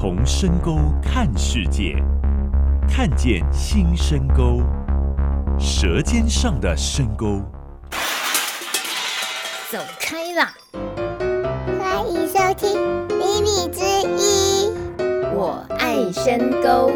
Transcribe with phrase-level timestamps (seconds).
[0.00, 1.96] 从深沟看世界，
[2.88, 4.62] 看见新深沟，
[5.58, 7.42] 舌尖上的深沟。
[9.72, 10.54] 走开啦！
[11.80, 12.76] 欢迎收听
[13.16, 13.82] 《秘密之
[14.16, 14.70] 一》，
[15.34, 16.92] 我爱深沟。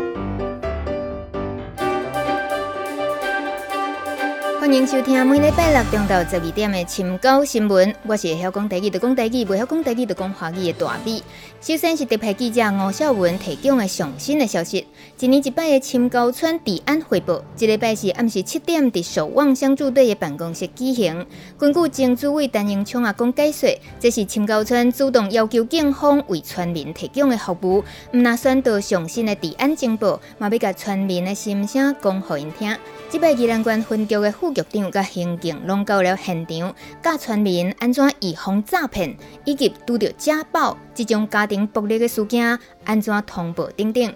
[4.73, 11.23] 欢迎收听每礼拜六中昼十二点的《深沟新闻》，我是会晓讲台语就讲台语，不会晓讲台语就讲华语的大米。
[11.61, 14.87] 首先是特派记者吴小文提供的上新的消息。
[15.21, 21.27] 一年一摆的深沟村治安汇报，这礼拜是暗时七点伫守望相助队的办公室举行。
[21.59, 32.75] 根据曾主委陈英昌阿公解说，这是深沟村主动要求警方为村民提供的服务，唔那选到上新的治安情报，嘛要甲村民的心声讲互因听。
[33.13, 44.15] 这摆宜兰县分局的副局长甲刑警拢到了现场，教村民安怎预防诈骗，以及拄到家暴这种家庭暴力的事件安怎通报等等。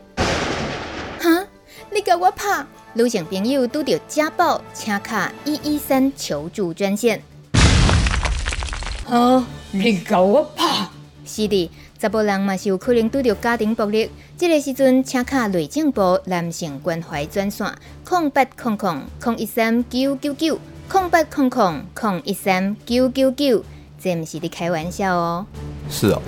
[1.21, 1.47] 哈，
[1.93, 2.65] 你甲我拍！
[2.95, 7.23] 女性朋友拄到家暴，请卡一一三求助专线。
[9.05, 10.89] 哈，你甲我拍！
[11.27, 11.71] 是的。
[11.99, 17.67] 查甫人嘛是有可能拄到家庭暴力，这个时阵请卡内政部男性关怀专线
[18.05, 23.65] 空八空空空一三九九九空八空空空一三九九九，
[23.99, 25.47] 这毋是伫开玩笑哦。
[25.89, 26.21] 是哦。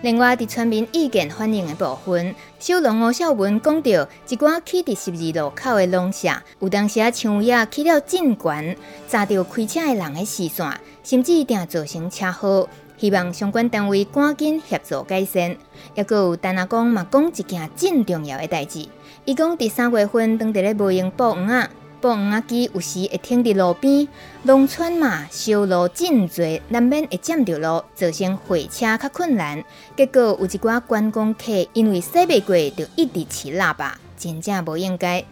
[0.00, 6.28] 另外，伫村民意见反映的部分，小龙吴孝文讲到，一寡起伫十字路口的农舍，
[6.60, 12.68] 有当时啊抢野起了真悬，砸到开车的人的视线，甚至定造成车祸。
[12.98, 15.56] 希望相关单位赶紧协助改善。
[15.94, 18.86] 也阁有陈阿公嘛讲一件真重要的代志。
[19.24, 21.68] 伊讲伫三月份当地咧无用补黄啊，
[22.00, 24.08] 补黄啊机有时会停伫路边，
[24.44, 29.62] 农村嘛修路真济，难免会占着路，造成会车较困难。
[29.96, 35.24] 结果有一寡观光客因为驶未过，就一直骑喇叭，真正无应该。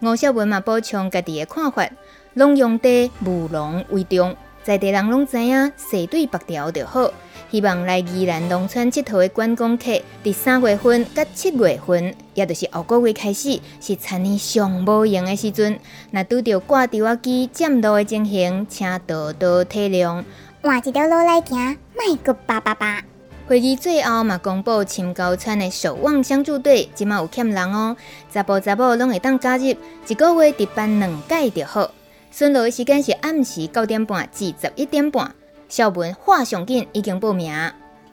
[0.00, 1.88] 吴小文嘛补充家己的看法：
[2.34, 4.36] 农用地务农为重。
[4.64, 7.10] 在地人拢知影，西对北调就好。
[7.50, 15.78] 希望来宜兰农村佚佗的观光客，伫三月份到七月份，也就是后个月开始，是田年上无闲的时阵。
[16.10, 20.24] 若拄着挂着啊机占路的情形，请多多体谅。
[20.62, 23.02] 换一条路来行，莫阁叭叭叭。
[23.46, 27.94] 会议最后嘛，公布深沟村的守望相助队，即马有欠人哦，
[28.32, 29.76] 查甫查某拢会当加入，
[30.08, 31.90] 一个月值班两届就好。
[32.36, 35.32] 顺路的时间是暗时九点半至十一点半。
[35.68, 37.54] 小文画上紧已经报名。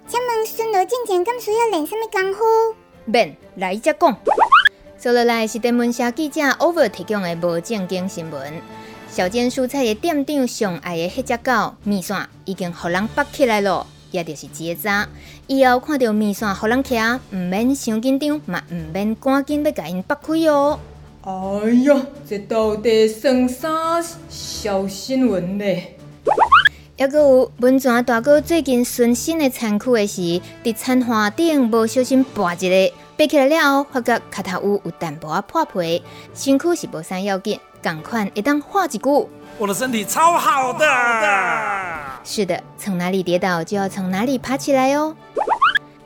[0.05, 2.43] 请问巡逻进前，敢需要练什么功夫？
[3.05, 4.15] 免，来则讲。
[4.95, 8.53] 接落来是电文社记者 Over 提供的无正经新闻。
[9.09, 15.09] 小间蔬菜的店长上爱的迄只狗面线已经互人绑起来了，也就是结扎。
[15.47, 20.79] 以后看到面线互人徛，唔免伤紧张，嘛唔免赶紧要甲因绑开哦。
[21.23, 23.69] 哎呀，这到底算啥
[24.27, 25.65] 小新闻呢？
[26.97, 36.01] 还阁有文泉大哥最近顺新的产区的时，伫餐花顶无小心跋一个，爬起来了后，发觉脚头有有淡薄仔破皮，
[36.33, 39.29] 身躯是无啥要紧，赶快会当画一句：
[39.59, 40.85] 我的身体超好的。
[42.23, 45.15] 是的，从哪里跌倒就要从哪里爬起来哦。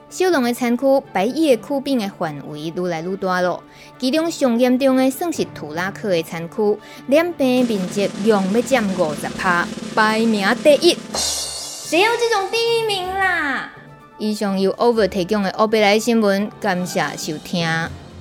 [0.10, 3.62] 小龙的产区，白叶枯病的范围愈来愈大了。
[3.98, 6.78] 其中上严重的算是土拉克的产区，
[7.08, 10.98] 染病面积用要占五十趴，排名第一。
[11.16, 13.72] 谁要这种第一名啦？
[14.18, 17.68] 以上由 Over 提供的欧贝来新闻，感谢收听。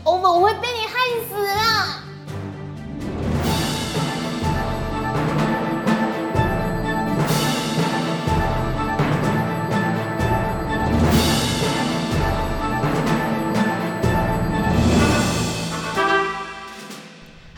[0.05, 1.34] Over，我会被你害死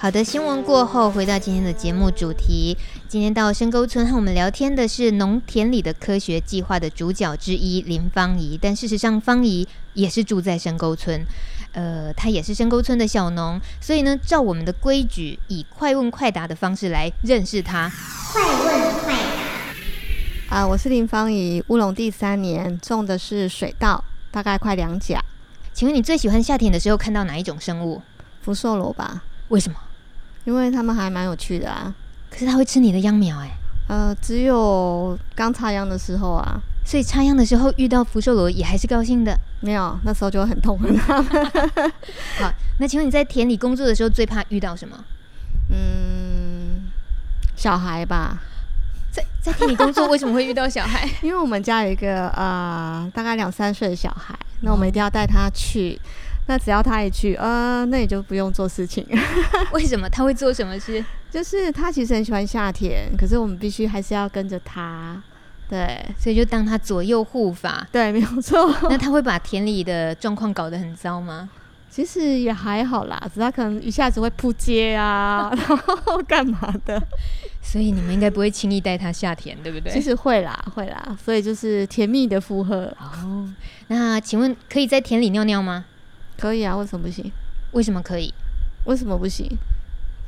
[0.06, 2.78] 好的，新闻过后，回到今天的节目主题。
[3.08, 11.26] 今天到深沟村和我们聊天的是农田里的科学计划的主角之一林芳怡，但事实上芳怡也是住在深沟村，
[11.72, 17.90] 呃，她也是深沟村的小农，所以呢，照我们的规矩，以快问快答的方式来认识她。
[18.32, 19.12] 快问快
[20.48, 20.56] 答。
[20.56, 25.20] 啊，我是林芳怡，乌龙第三年，种的是水稻，大概快两甲。
[25.74, 28.00] 请问你最喜欢夏天的时候看到哪一种生物？
[28.40, 29.24] 福寿螺吧？
[29.48, 29.76] 为什么？
[30.46, 31.94] 因为他们还蛮有趣的啊，
[32.30, 33.50] 可是他会吃你的秧苗哎。
[33.88, 39.38] 呃，只有刚插秧的时候啊，所以插秧的时候遇到福寿螺也还是高兴的。
[39.60, 41.52] 没有，那时候就很痛恨他们。
[42.38, 44.96] 好，那请问你在田里工作的时候最怕遇到什么？
[45.70, 46.82] 嗯，
[47.54, 48.38] 小孩吧。
[49.12, 51.08] 在在田里工作为什么会遇到小孩？
[51.22, 55.98] 因为我们家有一个呃大概两三岁的小孩，那我们一定要带他去。
[56.46, 59.06] 那只要他一去，呃，那你就不用做事情。
[59.72, 61.04] 为什么他会做什么事？
[61.30, 65.22] 就是他其实很喜欢下田，可是我们必须还是要跟着他。
[65.68, 67.86] 对，所以就当他左右护法。
[67.90, 68.72] 对，没有错。
[68.88, 71.50] 那他会把田里的状况搞得很糟吗？
[71.90, 77.02] 其实也还好啦，只是他可能一下子会扑街啊， 然后干嘛的。
[77.62, 79.92] 所以你们应该不会轻易带他下田，对不对？
[79.92, 81.18] 其实会啦，会啦。
[81.24, 82.94] 所以就是甜蜜的负荷。
[83.00, 83.48] 哦，
[83.88, 85.86] 那请问可以在田里尿尿吗？
[86.38, 87.30] 可以啊，为什么不行？
[87.72, 88.32] 为什么可以？
[88.84, 89.48] 为什么不行？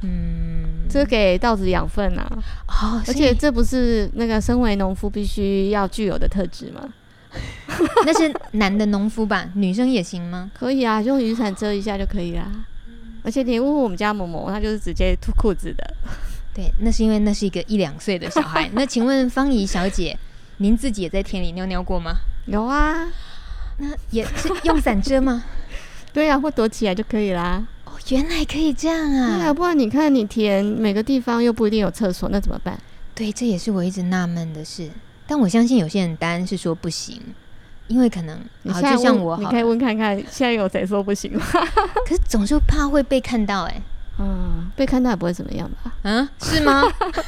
[0.03, 2.27] 嗯，这给稻子养分啊。
[2.69, 6.89] 哦，而且这不是那个身为农夫必须要具有的特质吗？
[8.07, 9.49] 那是男的农夫吧？
[9.55, 10.51] 女生也行吗？
[10.55, 12.51] 可以啊，用雨伞遮一下就可以啦。
[13.23, 15.95] 而且你问问我们家某某，他就是直接脱裤子的。
[16.55, 18.71] 对，那是因为那是一个一两岁的小孩。
[18.75, 20.17] 那请问方怡小姐，
[20.59, 22.17] 您自己也在田里尿尿过吗？
[22.47, 23.07] 有啊。
[23.77, 25.45] 那也是用伞遮吗？
[26.13, 27.67] 对呀、啊，或躲起来就可以啦。
[27.85, 29.37] 哦，原来可以这样啊！
[29.37, 32.79] 对、啊、不然你看，你填每个地方又不一定有厕所，那怎么办？
[33.15, 34.89] 对，这也是我一直纳闷的事。
[35.27, 37.21] 但我相信有些人答案是说不行，
[37.87, 38.39] 因为可能
[38.69, 41.45] 好就像我，你可以问看看，现在有谁说不行吗？
[42.07, 43.83] 可是总是怕会被看到、欸，哎，
[44.19, 45.93] 嗯，被看到也不会怎么样吧？
[46.03, 46.83] 嗯，是吗？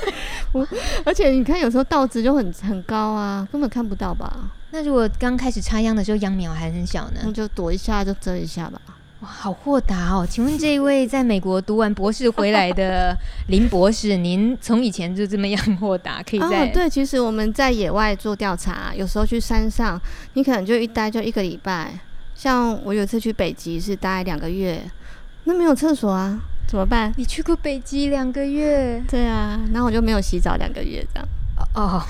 [0.52, 0.66] 我
[1.04, 4.50] 而且你看，有时候稻子就很很高啊，根本看不到吧？
[4.72, 7.20] 那如果刚开始插秧的时候，秧苗还很小呢？
[7.24, 8.80] 那就躲一下，就遮一下吧。
[9.20, 10.26] 哇，好豁达哦！
[10.28, 13.14] 请问这一位在美国读完博士回来的
[13.48, 16.46] 林博士，您从以前就这么样豁达， 可以在？
[16.46, 20.00] 哦，对，其实我们在野外做调查，有时候去山上，
[20.34, 21.92] 你可能就一待就一个礼拜。
[22.34, 24.82] 像我有一次去北极是待两个月，
[25.44, 27.12] 那没有厕所啊，怎么办？
[27.18, 29.02] 你去过北极两个月？
[29.06, 31.28] 对啊，然后我就没有洗澡两个月这样。
[31.72, 32.02] 哦，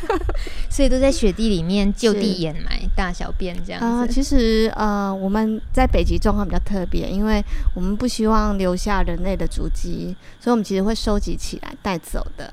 [0.70, 3.86] 所以都在雪地里面就地掩埋大小便这样子。
[3.86, 12.52] 呃，其实呃，我们在北极状况比较特别，因为我们不希望留下人类的足迹，所以我们其实会收集起来带走的。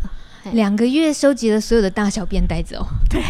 [0.54, 3.22] 两个月收集了所有的大小便带走，对，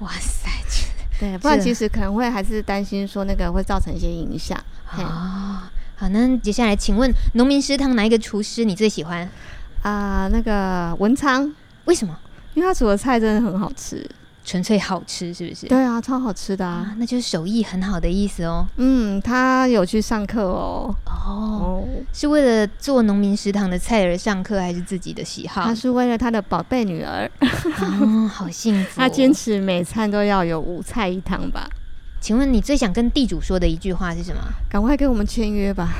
[0.00, 0.50] 哇塞，
[1.18, 4.58] 对，不然其实可能会还是担心说那个会造成一些影响。
[4.98, 5.62] 哦，
[5.96, 9.22] 好，那接下来请问农民食堂哪一个厨师你最喜欢？
[9.82, 11.50] 啊、呃，那个文昌，
[11.84, 12.18] 为什么？
[12.56, 14.08] 因为他煮的菜真的很好吃，
[14.42, 15.66] 纯粹好吃，是不是？
[15.66, 18.66] 对啊，超好吃的啊，啊那就是手艺很好的意思哦。
[18.78, 20.94] 嗯，他有去上课哦。
[21.04, 25.64] 哦，是为了做农民食堂的菜而上课，还是自己的喜好？
[25.64, 27.30] 他是为了他的宝贝女儿。
[27.42, 28.90] 哦，好幸福。
[28.96, 31.68] 他坚持每餐都要有五菜一汤吧？
[32.22, 34.40] 请问你最想跟地主说的一句话是什么？
[34.70, 35.90] 赶快跟我们签约吧。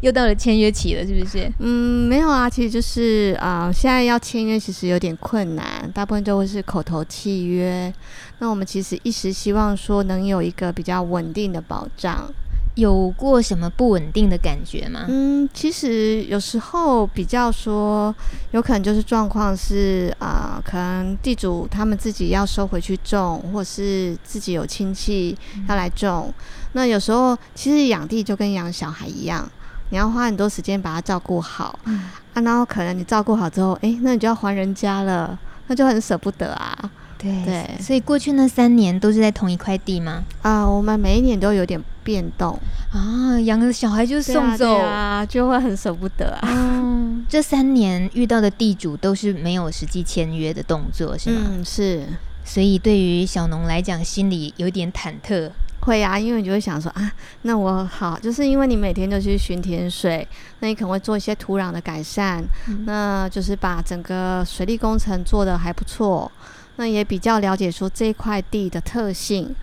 [0.00, 1.50] 又到了签约期了，是不是？
[1.58, 7.92] 嗯，没有啊，其实就是啊、呃，现在要签约其实有点困难，大部分都会是口头契约。
[8.38, 12.32] 那我们其实一时希望说能有一个比较稳定的保障。
[12.76, 15.04] 有过什么不稳定的感觉吗？
[15.08, 18.14] 嗯，其实有时候比较说，
[18.52, 25.36] 有可能就是状况是啊、呃，可能地主他们自己要收回去种，或是自己有亲戚
[25.68, 26.26] 要来种。
[26.28, 26.34] 嗯、
[26.74, 29.50] 那有时候其实养地就跟养小孩一样。
[29.90, 32.00] 你要花很多时间把它照顾好，嗯、
[32.34, 36.90] 啊，然后可能你照顾好之后，哎，那你就要还人家了，那就很舍不得啊。
[37.20, 40.22] 对对，所以过去那三年都是在同一块地吗？
[40.42, 42.56] 啊，我们每一年都有点变动
[42.92, 46.48] 啊，养个小孩就送走啊，啊，就会很舍不得啊。
[46.48, 51.40] 嗯， 这三年遇到的地主都是没有实际签约的动作，是吗？
[51.44, 52.06] 嗯，是。
[52.44, 55.50] 所以对于小农来讲，心里有点忐忑。
[55.88, 57.10] 会啊，因为你就会想说啊，
[57.42, 60.26] 那我好，就是因为你每天都去巡田水，
[60.60, 66.30] 那你可能会做一些土壤的改善，嗯、那就是把整个水利工程做得还不错，
[66.76, 69.54] 那也比较了解说这块地的特性，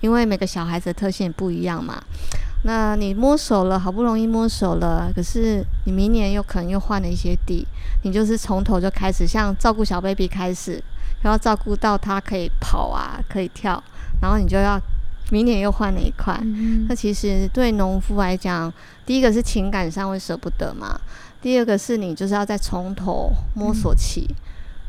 [0.00, 2.02] 因为每个小孩子的特性不一样嘛。
[2.62, 7.66] 那你摸熟了，好不容易摸熟了，可是你明年又可能又换了一些地，
[8.04, 10.82] 你就是从头就开始，像照顾小 baby 开始，
[11.22, 13.82] 然后照顾到他可以跑啊，可以跳，
[14.22, 14.80] 然后你就要。
[15.30, 18.72] 明年又换了一块，嗯、那其实对农夫来讲，
[19.06, 21.00] 第一个是情感上会舍不得嘛，
[21.40, 24.34] 第二个是你就是要再从头摸索起，嗯、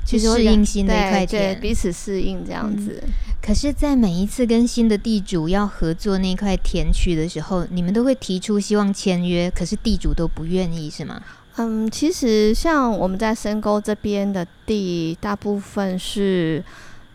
[0.05, 3.13] 其实适应新的一块田，彼此适应这样子、嗯。
[3.41, 11.21] 可是，在每一次跟新的地主要合作那块田区的时候，你们都会提出希望签约，可是地主都不愿意，是吗？
[11.57, 16.61] 嗯，其实像我们在深沟这边的地，大部分是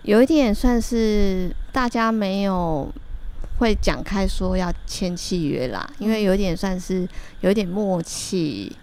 [0.05, 2.91] 有一点算是大家没有。
[3.61, 7.07] 会讲开说要签契约啦，因为有点算是
[7.43, 8.75] 有点默契，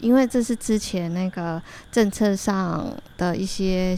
[0.00, 1.60] 因为这是之前那个
[1.90, 3.94] 政策上的一些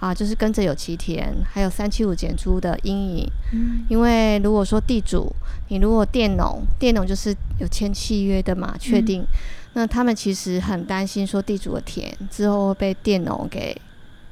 [0.00, 3.30] 啊，就是跟着有其田，还有三七五减租的阴影。
[3.52, 5.30] 嗯，因为如果说地主，
[5.68, 9.26] 你如果佃农，佃农就是有签契约的嘛，确定，嗯、
[9.74, 13.78] 那他们其实很担心说地主的田之后会被佃农给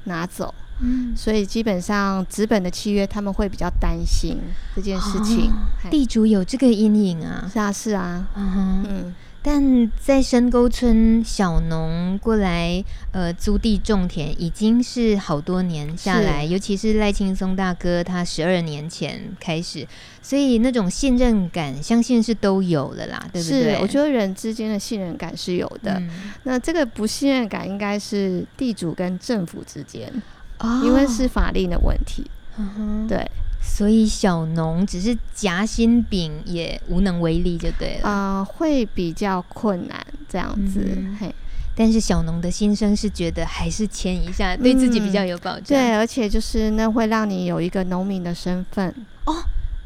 [0.05, 0.51] 拿走。
[0.83, 4.37] 嗯，所以基本上资本的契约他们会比较担心
[4.75, 5.49] 这件事情。
[5.49, 7.49] 哦、地主有这个阴影啊？
[7.51, 8.27] 是啊，是啊。
[8.35, 9.15] 嗯哼嗯。
[9.45, 19.85] 但在深沟村小农过来呃租地种田，已经是好多年下来，尤其是赖青松大哥，他十二年前开始，
[20.21, 23.75] 所以那种信任感，相信是都有了啦，对不对？
[23.75, 25.91] 是，我觉得人之间的信任感是有的。
[25.99, 26.09] 嗯、
[26.43, 30.09] 那这个不信任感，应该是地主跟政府之间，
[30.63, 32.25] 哦、因为是法令的问题。
[33.07, 33.29] 对。
[33.65, 38.09] 所以小农只是夹心饼也无能为力，就对了。
[38.09, 40.85] 啊、呃，会比较困难这样子。
[40.97, 41.33] 嗯、嘿，
[41.73, 45.61] 但是小农的心声是觉得还是签一下，对自己比较有保障。
[45.61, 48.93] 嗯、对，而且就是那会让你有一个农民的身份
[49.23, 49.33] 哦，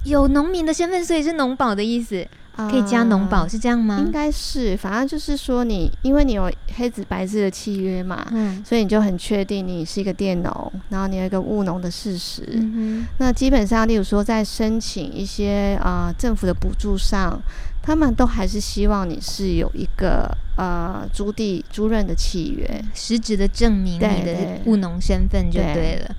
[0.03, 2.27] 有农民的身份，所以是农保的意思。
[2.69, 3.97] 可以加农保、呃、是这样吗？
[3.99, 12.43] 应该是，反正就是说你，因为你有黑纸白字的契约嘛，嗯，所以你就很确定你是一个佃农，然后你有一个务农的事实。
[12.53, 17.39] 嗯，那基本上，例如说在申请一些啊、呃、政府的补助上，
[17.83, 26.07] 他们都还是希望你是有一个呃租地租赁的契约，实质的证明你的务农身份就对了。
[26.07, 26.15] 对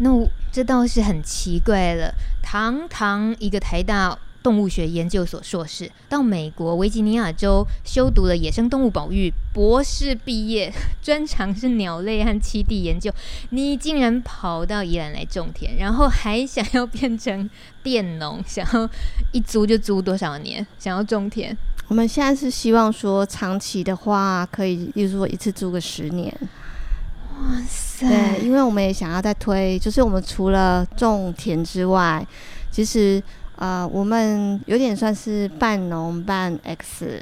[0.00, 0.10] 那
[0.52, 4.16] 这倒是很奇怪了，堂堂一个台大。
[4.48, 13.12] 动物学研究所硕士，到美国维吉尼亚州修读了野生动物保育博士毕业，专长是鸟类和栖地研究。
[13.50, 17.50] 你竟然跑到宜兰来种田，然后还想要变成
[17.82, 18.88] 佃农，想要
[19.32, 20.66] 一租就租多少年？
[20.78, 21.54] 想要种田？
[21.88, 26.34] 我们现在是希望说长期的话，可以，例如说一次租个十年。
[27.34, 28.08] 哇塞！
[28.08, 32.26] 对，因为我们也想要再推，就是我们除了种田之外，
[32.70, 33.22] 其实。
[33.58, 37.20] 呃，我们有点算是半农半 X，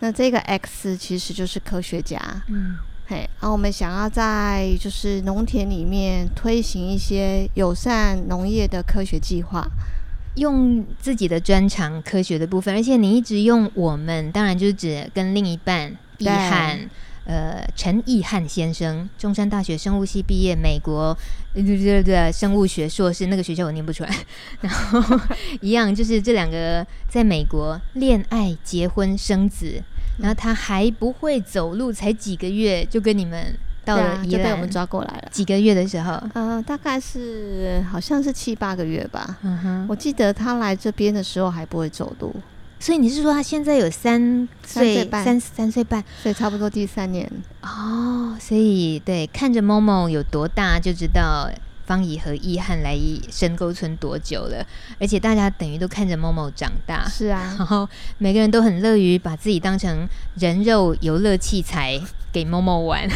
[0.00, 9.64] 那这个 X 其实就是科学家，嗯，嘿，然后我们想要在就是农田里面推行一些友善农业的科学计划，
[10.34, 16.90] 用自己的专长科学的部分，而且你一直用我们，当然就是指跟另一半意涵。
[17.28, 21.14] 呃，陈义汉先生，中山大学生物系毕业，美国
[21.52, 24.10] 对对对生物学硕士，那个学校我念不出来。
[24.62, 25.20] 然后
[25.60, 29.82] 一样，就是这两个在美国恋爱、结婚、生子，
[30.18, 33.54] 然后他还不会走路，才几个月就跟你们
[33.84, 35.28] 到了就被我们抓过来了。
[35.30, 39.36] 几个月的时候，呃，大概是好像是七八个月吧。
[39.42, 42.34] 嗯哼，我记得他来这边的时候还不会走路。
[42.80, 47.30] 所以你是说他现在有三岁半，三三岁半，所以差不多第三年
[47.62, 48.36] 哦。
[48.40, 51.50] 所以对，看着 Momo 有多大，就知道
[51.86, 52.96] 方怡和易汉来
[53.30, 54.64] 深沟村多久了。
[55.00, 57.54] 而且大家等于都看着 Momo 长大，是啊。
[57.58, 62.00] 然后每个人都很乐于把自己当成人肉游乐器材
[62.32, 63.08] 给 Momo 玩。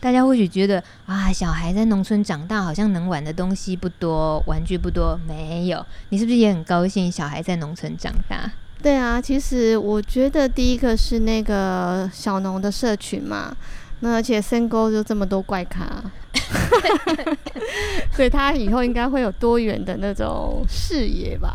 [0.00, 5.18] 大家或许觉得啊，小孩在农村长大，好像能玩的东西不多，玩具不多。
[5.26, 8.50] 没有，你是不是也很高兴小孩在农村长大？
[8.82, 13.54] 对啊，其实我觉得第一个是那个小农的社群嘛，
[14.00, 16.02] 那而且深沟就这么多怪咖。
[18.12, 21.54] 所以他以后应该会有多远的那种视野吧？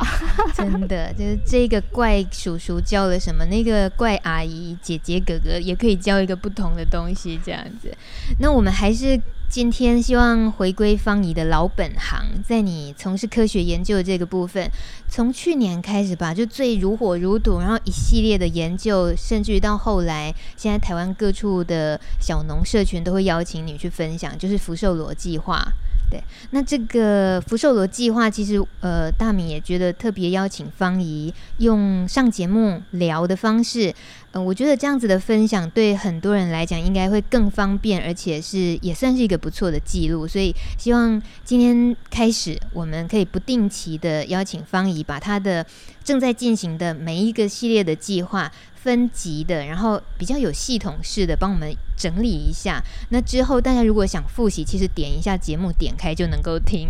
[0.53, 7.95] 真的，就是这个怪叔叔教了什么，那个怪阿姨、姐姐、哥哥也可以教一个不同的东西，这样子。
[8.39, 9.19] 那我们还是。
[9.47, 14.69] 今天希望回归方怡的老本行，在你从事科学研究的这个部分，
[15.07, 25.65] 从去年开始吧，就最如火如荼，然后一系列的研究，甚至于到后来，现在台湾各处的小农社群都会邀请你去分享，就是福寿螺计划。
[26.07, 26.21] 对，
[26.51, 33.91] 那这个福寿螺计划，其实呃，大米也觉得特别邀请方怡用上节目聊的方式，
[34.35, 40.27] 嗯、我觉得这样子的分享对很多人来讲应该会更方便，而且是也算是一个不错的记录。
[40.27, 45.65] 所以希望今天开始，我们可以不定期的邀请芳仪，把她的
[46.03, 48.51] 正在进行的每一个系列的计划。
[48.85, 52.79] 分级的，然后比较有系统式的帮我们整理一下。
[53.09, 56.89] 那之后大家如果想复习，其实点一下节目，点开就能够听。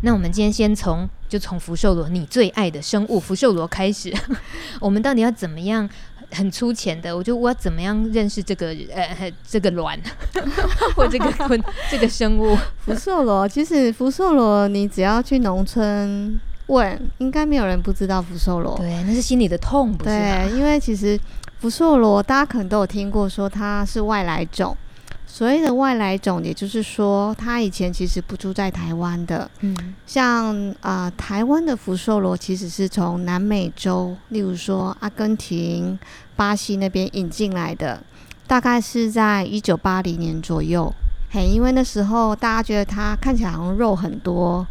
[0.00, 4.10] 那我们今天先从就从福寿螺，你最爱的生物福寿螺开始。
[4.80, 5.86] 我们到底要怎么样
[6.34, 7.16] 很粗浅的？
[7.16, 9.98] 我就我要怎么样认识这个呃 这个卵
[10.96, 13.48] 或这个 昆这个生物福寿螺？
[13.48, 16.38] 其实福寿螺，你只要去农村。
[16.68, 18.74] 问，应该没有人不知道福寿螺。
[18.78, 20.08] 对，那是心里的痛，不是？
[20.08, 21.20] 对，因为其实
[21.60, 24.74] 福寿螺大家可能都有听过，说它是外来种。
[25.34, 29.50] 所谓的外来种，也就是说，它以前其实不住在台湾的。
[29.62, 35.98] 嗯，像啊、呃，台湾的福寿螺其实是从南美洲，例如说阿根廷、
[36.36, 38.00] 巴西那边引进来的，
[38.46, 40.94] 大概是在一九八零年左右。
[41.32, 44.64] 嘿，因为那时候大家觉得它看起来好像肉很多，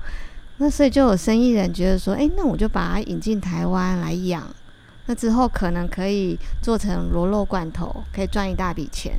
[0.60, 4.42] 那所以就有生意人觉得说，诶，那我就把它引进台湾来养，
[5.08, 9.14] 那之后可能可以做成螺肉罐头，可以赚一大笔钱。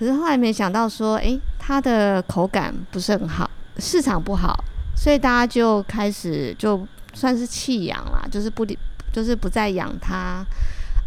[0.00, 4.64] 可是后来没想到说，诶、它的口感不是很好，市场不好，
[4.96, 8.64] 所以大家就开始就算是弃养啦，就是不
[9.12, 10.42] 就是不再养它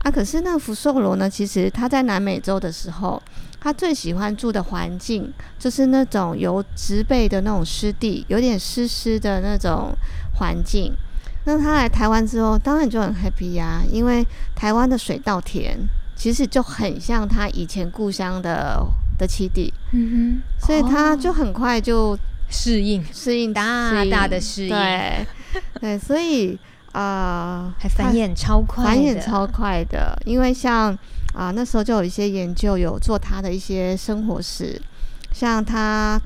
[0.04, 0.12] 啊。
[0.12, 3.20] 可是那福寿螺呢，其实它在南美洲的时候，
[3.60, 9.92] 它最喜欢住的环境就是那种有植被的那种湿地，有点湿湿的那种
[10.38, 10.94] 环境。
[11.46, 14.24] 那它来台湾之后，当然就很 happy 呀、啊，因为
[14.56, 15.80] 台湾的水稻田。
[16.24, 18.82] 其实就很像他以前故乡的
[19.18, 22.18] 的栖地，嗯哼，所以他就很快就
[22.50, 25.28] 适应适应大大的适应，对
[25.82, 26.58] 对，所以
[26.94, 30.94] 啊，呃、还繁衍超快，繁衍超快的，因为像
[31.34, 34.82] 啊、呃、那时候就有一些研究有做他的一些生活史，
[35.34, 36.18] 像他，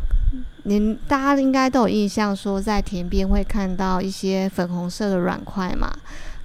[0.65, 5.91] 您大家应该都有印象，说在田边会看到一些粉红色的软块嘛。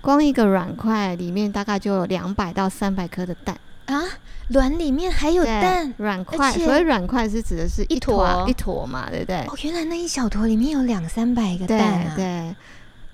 [0.02, 3.56] 光一个软块里面大概就有两百到三百颗的蛋
[3.86, 4.02] 啊！
[4.48, 9.36] 卵里面还有蛋，软块，所以软块是指的是一坨一坨嘛，对不对？
[9.46, 12.12] 哦，原来那一小坨里面有两三百个蛋啊！
[12.14, 12.54] 对，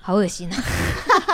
[0.01, 0.57] 好恶心啊！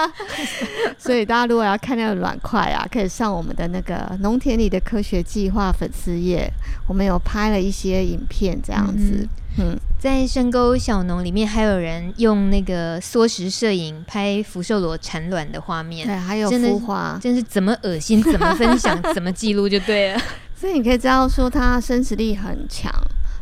[0.99, 6.51] 所以大家如果要看那个软块啊，可以上我们的那个农田里的科学计划粉丝页，
[6.87, 9.27] 我们有拍了一些影片，这样子。
[9.57, 20.21] 嗯嗯，在深沟小农里面，还有人用那个缩时摄影拍福寿螺产卵的画面，对，还有孵化，真是怎么恶心，怎么分享， 怎么记录就对了。
[20.55, 22.93] 所以你可以知道说，它生殖力很强，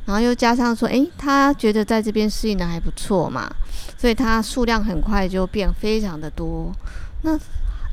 [0.07, 3.53] 然后又加上说，诶，他觉得在这边适应的还不错嘛，
[3.99, 6.73] 所以它数量很快就变非常的多。
[7.23, 7.37] 那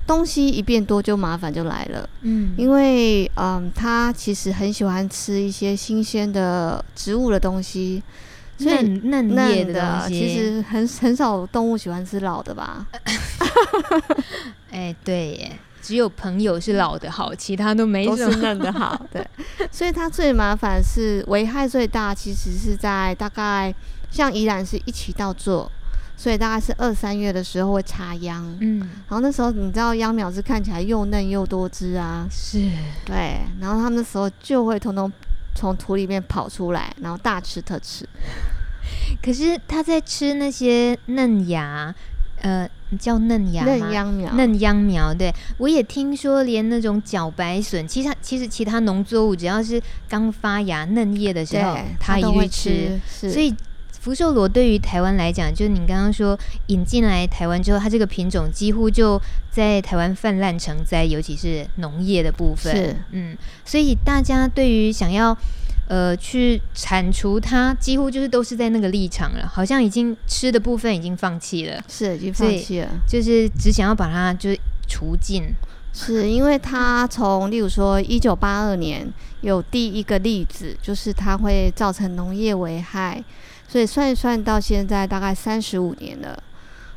[0.06, 2.08] 东西一变多，就麻烦就来了。
[2.22, 8.04] 嗯，因为嗯，它其实很喜欢吃一些新鲜的植物的东西，
[8.60, 10.06] 嫩嫩叶的。
[10.08, 12.86] 其实很很少动物喜欢吃老的吧？
[14.72, 18.17] 哎，对耶，只有朋友是老的好，其他都没什么。
[18.17, 19.00] 都是嫩的好。
[19.12, 19.26] 对，
[19.72, 23.74] 所以它最麻烦是危害最大，其实是在大概
[24.12, 25.72] 像宜兰是一起到做。
[26.17, 32.60] 所以大概是二三月的时候会插秧，嗯，然后那时候你知道秧苗是看起来又嫩又多汁啊，是，
[33.06, 35.10] 对，然后他们那时候就会统统
[35.56, 38.08] 从土里面跑出来，然后大吃特吃。
[39.22, 41.94] 可是他在吃那些嫩芽，
[42.42, 43.72] 呃，叫嫩芽吗？
[43.72, 45.14] 嫩秧苗，嫩秧苗。
[45.14, 53.56] 对，我也听说，连那种茭白笋，其实其实其他农作物只要是刚发芽嫩叶的时候，它都会吃，所以。
[54.00, 62.74] 福寿螺对于台湾来讲，就是你刚刚说引进来台湾之后，它这个品种几乎就在台湾泛滥成灾，尤其是农业的部分。
[62.74, 65.38] 是，嗯，所以大家对于想要
[65.90, 75.44] 呃去铲除它，几乎就是都是在那个立场了，好像已经吃的部分已经放弃了，是已经放弃了，就是只想要把它就是除尽。
[75.92, 83.22] 是因为它从例如说一九八二年有第一个例子，就是它会造成农业危害。
[83.71, 86.41] 所以算一算，到现在大概三十五年了。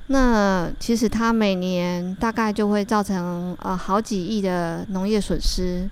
[0.06, 5.86] 那其实它每年大概就会造成呃好几亿的农业损失，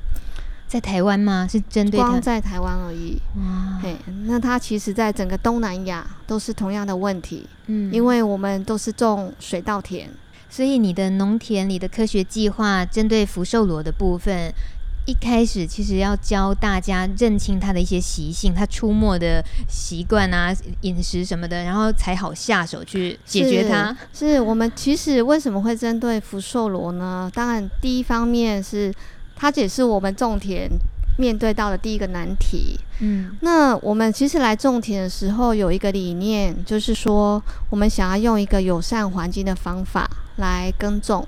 [0.67, 1.47] 在台湾吗？
[1.51, 3.21] 是针对光在台湾而已。
[3.37, 7.47] 哇，嘿，那它其实在整个东南亚都是同样的问题。
[7.67, 10.09] 嗯，因为我们都是种水稻田，
[10.49, 14.51] 所以你的农田里的科学计划针对福寿螺的部分。
[15.11, 23.93] 一开始其实要教大家认清它的一些习性，它出没的习惯啊、饮食什么的，然后才好下手去解决它。
[24.13, 27.29] 是，是我们其实为什么会针对福寿螺呢？
[27.35, 28.95] 当然，第一方面是
[29.35, 30.71] 它也是我们种田
[31.19, 32.79] 面对到的第一个难题。
[33.01, 41.27] 嗯，那我们其实来种田的时候有一个理念，就是说我们想要用一个友善环境的方法来耕种。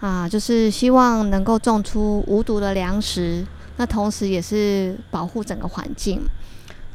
[0.00, 3.44] 啊，就是希望能够种出无毒的粮食，
[3.76, 6.20] 那同时也是保护整个环境。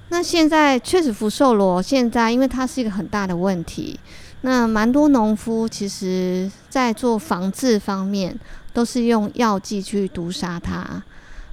[0.10, 4.00] 那现在确实福寿螺现在，因为它是一个很大的问题，
[4.42, 8.38] 那蛮多农夫其实在做防治方面
[8.74, 11.04] 都是用药剂去毒杀它。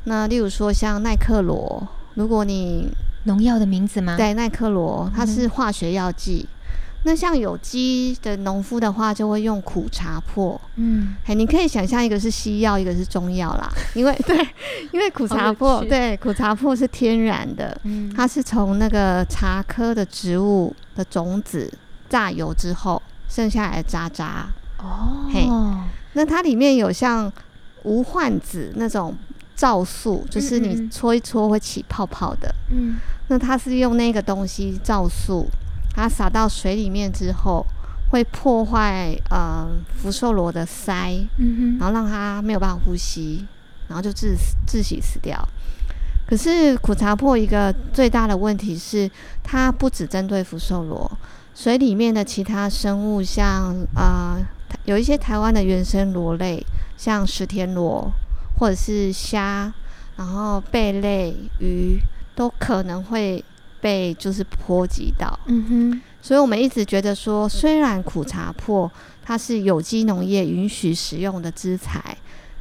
[0.04, 2.88] 那例如说像耐克罗，如果你
[3.24, 4.16] 农药的名字吗？
[4.16, 6.46] 对，耐克罗它是化学药剂。
[7.02, 10.58] 那像有机的农夫的话，就会用苦茶粕。
[10.76, 13.70] 嗯，哎，你可以想象一个是西药，一个是中药啦。
[13.94, 14.36] 因为 对，
[14.92, 21.72] 因为苦茶粕，对，苦茶粕是天然的，嗯，它是从那个茶科的植物的种子
[22.08, 24.46] 榨油之后剩下来的渣渣。
[24.78, 25.48] 哦，嘿，
[26.12, 27.32] 那它里面有像
[27.84, 29.16] 无患子那种
[29.54, 32.54] 皂素，就是你搓一搓会起泡泡的。
[32.70, 32.96] 嗯，
[33.28, 35.48] 那它是用那个东西皂素。
[35.92, 37.66] 它撒到水里面之后，
[38.10, 43.46] 会破坏呃福寿螺的鳃，嗯，然后让它没有办法呼吸，
[43.88, 45.36] 然后就窒窒息死掉。
[46.26, 49.10] 可是苦茶破一个最大的问题是，
[49.42, 51.10] 它不只针对福寿螺，
[51.54, 54.38] 水里面的其他生物像，像、呃、啊
[54.84, 56.64] 有一些台湾的原生螺类，
[56.96, 58.10] 像石田螺
[58.58, 59.72] 或者是虾，
[60.16, 62.00] 然后贝类、鱼
[62.34, 63.44] 都可能会。
[63.80, 68.90] 被就是波及到，嗯哼，所以我们一直觉得说，虽然苦茶粕
[69.24, 72.16] 它是有机农业允许使用的资材，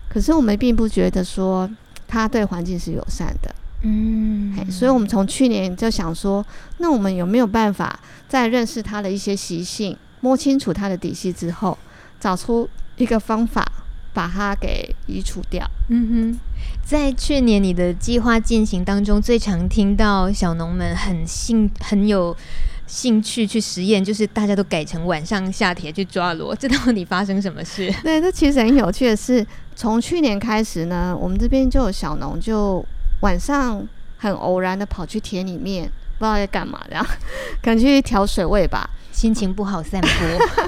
[0.09, 1.69] 可是我们并不觉得说
[2.07, 3.53] 它对环境是友善的，
[3.83, 6.45] 嗯，所以我们从去年就想说，
[6.77, 11.77] 那我们有没有办法在认识它的一些习性，摸清楚它的底细之后，
[12.19, 13.65] 找出一个方法？
[14.11, 15.63] 把它给移除掉。
[15.87, 16.39] 嗯哼，
[16.83, 22.35] 在去年你的计划进行当中，最常听到小农们很兴很有
[22.87, 26.55] 兴趣去实验，就是大家都改成晚上下田去抓螺。
[26.55, 27.93] 这到底发生什么事？
[28.01, 29.45] 对， 这其实很有趣的是，
[29.75, 32.83] 从去年开始呢，我们这边就有小农就
[33.21, 35.83] 晚上很偶然的跑去田里面，
[36.17, 37.07] 不知道在干嘛，然后
[37.61, 40.07] 可能去调水位吧，心情不好散步，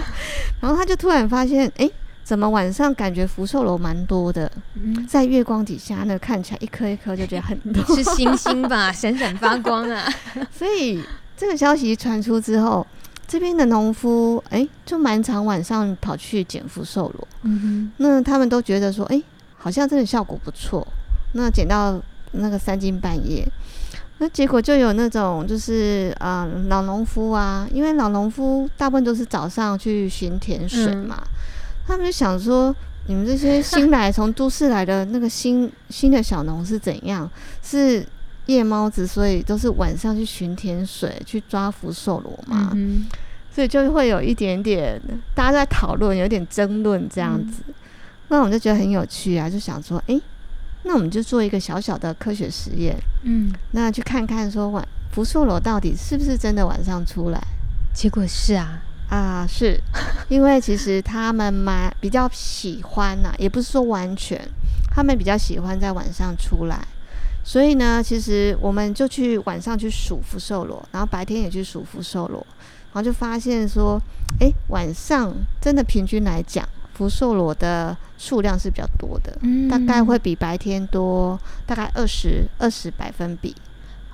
[0.62, 1.90] 然后他就突然发现，哎。
[2.32, 4.50] 怎么晚上感觉福寿螺蛮多的？
[4.76, 10.10] 嗯，在月光底下，那看起来一颗一颗就觉得很多， 是星星吧， 闪闪发光啊！
[10.50, 11.04] 所以
[11.36, 12.88] 这个消息传出之后，
[13.28, 17.28] 这边的农夫哎，就蛮常晚上跑去捡福寿螺。
[17.42, 19.22] 嗯哼，那他们都觉得说，哎，
[19.58, 20.88] 好像真的效果不错。
[21.34, 23.46] 那捡到那个三更半夜，
[24.20, 31.18] 那结果就有那种就是啊、呃，老农夫啊，因为老农夫大部分都是早上去巡田水嘛。
[31.22, 31.28] 嗯
[31.92, 32.74] 他们就想说，
[33.08, 37.30] 你们这些新来从都市来的那个新新的小农是怎样？
[37.62, 38.06] 是
[38.46, 42.72] 夜猫子，所以都是晚上去巡田水，去抓福寿螺嘛。
[42.76, 43.06] 嗯，
[43.54, 45.02] 所以就会有一点点
[45.36, 47.62] 大家在讨论，有点争论这样子。
[47.68, 47.74] 嗯。
[48.30, 50.18] 那我们就觉得很有趣啊，就想说，哎，
[50.84, 52.96] 那我们就做一个小小的科学实验。
[53.24, 57.44] 嗯，那去看看说晚福寿螺到底是不是真的晚上出来？
[57.94, 58.82] 结果是啊。
[59.12, 59.78] 啊，是
[60.30, 64.40] 因为其实他们蛮比较喜欢呐、啊，也不是说完全，
[64.90, 66.80] 他们比较喜欢在晚上出来，
[67.44, 72.40] 所以呢，其实我们就去晚上去数福寿螺，然后白天也去数福寿螺，
[72.94, 74.02] 然后就发现说，
[74.40, 83.54] 哎，晚上真的平均来讲，福寿螺的数量是比较多的，嗯，大概会比白天多大概二十二十百分比，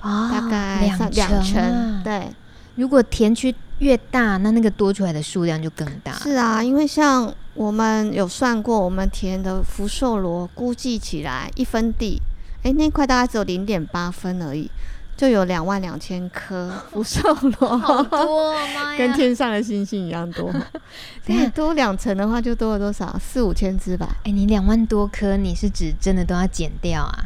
[0.02, 2.28] 大概两成，两成，对。
[2.74, 6.12] 如果田区越大，那那个多出来的数量就更大。
[6.14, 12.20] 是啊，因为像我们有算过，我们田的福寿螺估计起来一分地，
[12.62, 14.70] 哎，那块大概只有零点八分而已，
[15.16, 17.20] 就有两万两千颗福寿
[17.60, 18.54] 螺，好多，
[18.96, 20.52] 跟天上的星星一样多。
[21.24, 23.18] 对，多两层的话，就多了多少？
[23.18, 24.16] 四五千只吧。
[24.24, 27.24] 哎，你两万多颗，你是指真的都要剪掉啊？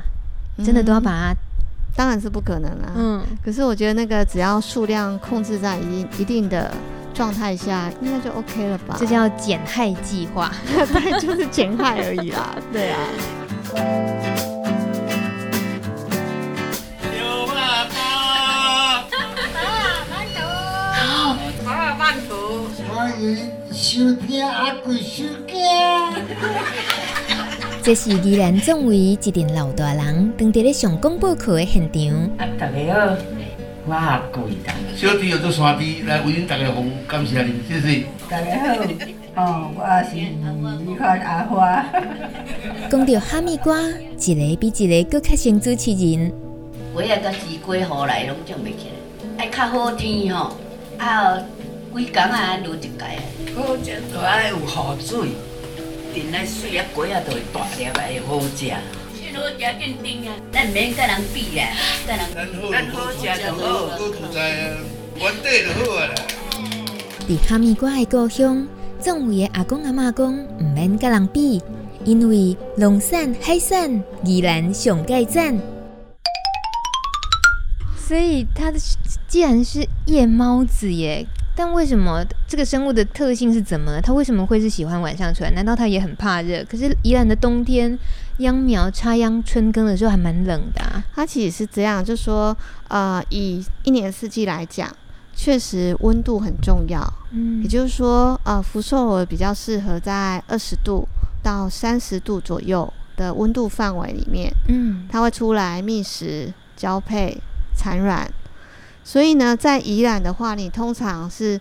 [0.59, 1.37] 嗯、真的都要把它？
[1.95, 2.93] 当然是不可能啦。
[2.97, 6.71] 嗯，可是我觉得那个只要数量控制在一一定的
[7.13, 8.97] 状态下，应该就 OK 了吧？
[8.99, 12.57] 这叫减害计划， 对，就是减害而已啦。
[12.73, 12.99] 对啊。
[17.13, 17.95] 牛爸爸，
[20.11, 20.41] 慢走，
[21.65, 22.35] 慢慢走，
[22.89, 25.53] 欢迎收听阿贵收听。
[27.85, 32.01] 这是宜兰总会一阵老大人当地咧上广播课的现场。
[32.39, 33.17] 啊，大家好，
[33.87, 34.73] 我阿贵的。
[34.95, 38.05] 小弟有做山弟来为恁大家好，感谢您，谢谢。
[38.31, 38.77] 大家
[39.35, 41.85] 好，哦，我是你看阿花。
[42.89, 46.33] 讲到哈密瓜，一个比一个更较像主持人。
[46.95, 48.91] 我也个西瓜雨来拢种袂起
[49.37, 50.53] 来，爱较好天吼，
[50.99, 51.37] 啊，
[51.93, 53.05] 规工啊落一届，
[53.57, 55.31] 好食都爱有雨水。
[56.13, 58.67] 田内水啊，果啊都会大粒来会好食。
[59.19, 61.65] 先好食更甜啊，咱唔免甲人比啦。
[62.07, 62.19] 咱
[62.91, 63.97] 好食就好。
[63.99, 64.77] 都土在啊，
[65.17, 66.15] 原地就好啊啦。
[67.27, 68.67] 伫哈密瓜的故乡，
[69.01, 71.63] 总会的阿公阿嬷讲唔免跟人比，
[72.05, 75.59] 因为农产海产依然上盖赞。
[77.97, 78.79] 所以它的
[79.29, 84.01] 既然是夜猫子耶，但为什么这个生物的特性是怎么了？
[84.01, 85.51] 它为什么会是喜欢晚上出来？
[85.51, 86.65] 难道它也很怕热？
[86.65, 87.99] 可是宜兰的冬天，
[88.39, 91.05] 秧苗插秧春耕的时候还蛮冷的啊。
[91.15, 92.57] 它其实是这样，就说
[92.89, 94.91] 呃，以一年四季来讲，
[95.35, 97.01] 确实温度很重要。
[97.33, 101.07] 嗯，也就是说，呃，福寿螺比较适合在二十度
[101.43, 104.51] 到三十度左右的温度范围里面。
[104.69, 107.37] 嗯，它会出来觅食、交配、
[107.77, 108.27] 产卵。
[109.05, 111.61] 所以呢，在宜兰的话，你通常是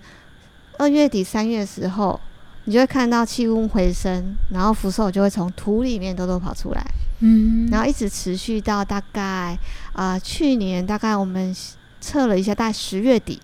[0.77, 2.19] 二月底三月的时候，
[2.65, 6.85] 你就会看到气温回升，然后福寿就会从土里面偷偷跑出来，
[7.19, 9.57] 嗯，然后一直持续到大概
[9.93, 11.55] 啊、呃、去年大概我们
[11.99, 13.41] 测了一下，大概十月底，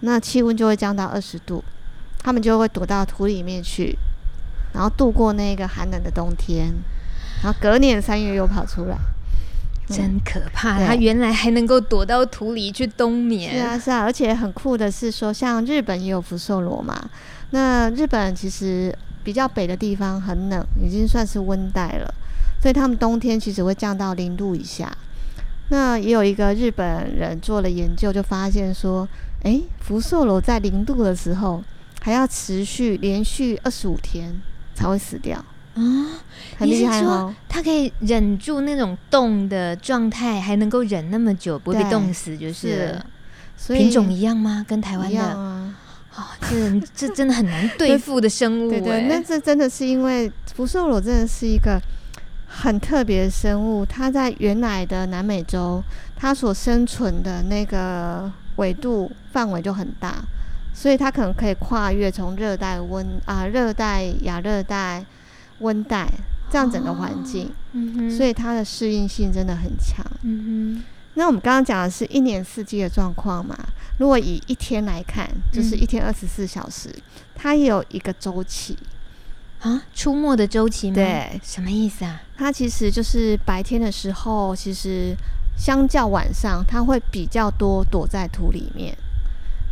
[0.00, 1.64] 那气温就会降到二十度，
[2.18, 3.98] 他们就会躲到土里面去，
[4.72, 6.72] 然后度过那个寒冷的冬天，
[7.42, 8.96] 然后隔年三月又跑出来。
[9.96, 10.78] 真可怕！
[10.86, 13.52] 它原来还能够躲到土里去冬眠。
[13.52, 17.10] 是啊，是啊，而且很酷的是说，像日本也有福寿螺嘛。
[17.50, 22.14] 那日本其实比较北的地方很冷，已经算是温带了，
[22.62, 24.90] 所以他们冬天其实会降到零度以下。
[25.70, 29.08] 那也有一个日本人做了研究，就发现说，
[29.42, 31.62] 诶，福寿螺在零度的时候
[32.00, 34.40] 还要持续连续二十五天
[34.74, 35.44] 才会死掉。
[35.74, 35.82] 啊，
[36.58, 37.34] 很厉害哦！
[37.48, 43.00] 它可以忍住那种冻的状态，还能够忍那么久，不会被冻死，就是。
[43.56, 44.64] 所以品种一样吗？
[44.66, 45.22] 跟台湾的？
[45.22, 45.74] 啊，
[46.16, 48.70] 哦，这 这真的很难对付的生物。
[48.70, 51.78] 对对，那这真的是因为福寿螺真的是一个
[52.46, 55.82] 很特别的生物，它在原来的南美洲，
[56.16, 60.24] 它所生存的那个纬度范围就很大，
[60.72, 65.04] 所以它可能可以跨越从热带温啊，热带亚热带。
[65.60, 66.10] 温带
[66.50, 70.04] 这样整个环境，哦嗯、所以它的适应性真的很强。
[70.22, 70.82] 嗯、
[71.14, 73.56] 那我们刚刚讲的是一年四季的状况嘛？
[73.98, 77.02] 如果以一天来看，就是一天二十四小时，嗯、
[77.34, 78.76] 它也有一个周期
[79.60, 80.94] 啊，出没的周期吗？
[80.94, 82.20] 对，什么意思啊？
[82.36, 85.14] 它其实就是白天的时候，其实
[85.56, 88.96] 相较晚上，它会比较多躲在土里面。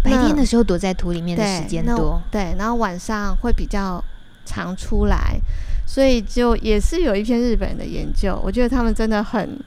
[0.04, 4.02] 白天的时候躲在土里面的时间多，对，然后晚上会比较
[4.48, 5.38] 常出来。
[5.86, 9.58] 所以就也是有一篇日本人的研究，我觉得他们真的很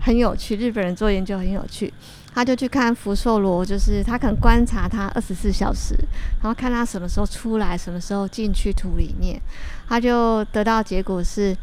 [0.00, 0.56] 很有趣。
[0.56, 1.92] 日本人做研究很有趣，
[2.34, 5.94] 他就去看福寿螺，就是他可能观察它二十四小时，
[6.42, 9.40] 然后看它什么时候出来，什么时候进去土里面，
[9.88, 11.56] 他就得到结果是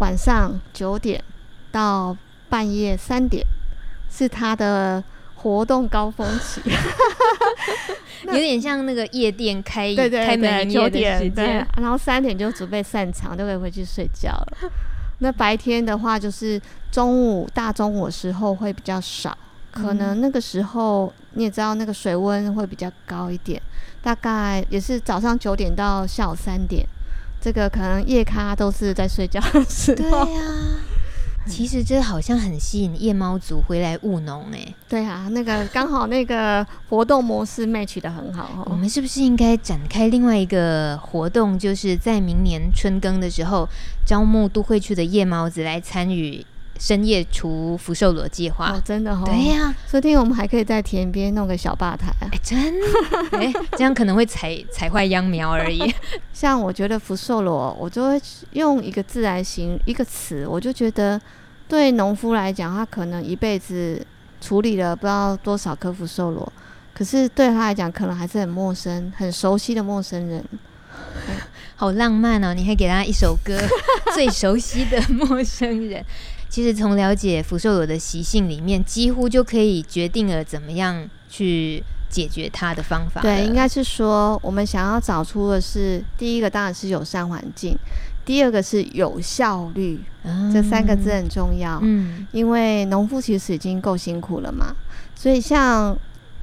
[0.00, 1.22] 晚上九点
[1.72, 2.14] 到
[2.50, 3.42] 半夜三点
[4.10, 5.02] 是他的
[5.46, 6.60] 活动高峰期。
[8.26, 14.70] 有点像那个夜店开对对对开门九点对，然后三点就准备散场，就可以回去睡觉了。
[15.18, 19.36] 那白天的话，就是中午大中午的时候会比较少，
[19.70, 23.62] 可能那个时候你也知道，那个水温会比较高一点，
[24.02, 26.84] 大概也是早上九点到下午三点，
[27.40, 30.24] 这个可能夜咖都是在睡觉的时候。
[30.26, 30.95] 对呀、啊。
[31.46, 34.74] 其实这好像很吸引夜猫族回来务农哎。
[34.88, 38.68] 对啊，那个刚好那个活动模式 match 的很好哦。
[38.70, 43.68] 我们是不是应该展开另外一个活动，就是在明年春耕的时候，
[44.04, 46.44] 招募都会区的夜猫子来参与
[46.78, 48.70] 深夜除福寿螺计划？
[48.70, 49.22] 哦，真的哦。
[49.24, 52.12] 对呀，说不定我们还可以在田边弄个小吧台。
[52.20, 53.38] 哎，真的？
[53.38, 55.94] 哎，这样可能会踩踩坏秧苗而已。
[56.32, 58.20] 像我觉得福寿螺，我就会
[58.52, 61.20] 用一个字来形一个词，我就觉得。
[61.68, 64.00] 对农夫来讲，他可能一辈子
[64.40, 66.52] 处理了不知道多少颗福寿螺，
[66.94, 70.44] 可是对他来讲，可能还是很陌生、很熟悉的陌生人。
[71.74, 72.54] 好浪漫哦！
[72.54, 73.58] 你还给他一首歌，
[74.14, 76.00] 《最熟悉的陌生人》。
[76.48, 83.20] 其实从了解福寿螺的习性里面，几乎就可以决定了怎么样去解决它的方法。
[83.20, 87.76] 对，应该是说，我们想要找出的是第一个，当然是友善环境。
[88.24, 91.78] 第二个是有效率，嗯、这三个字很重要。
[91.82, 94.74] 嗯，因为农夫其实已经够辛苦了嘛，
[95.14, 95.96] 所以像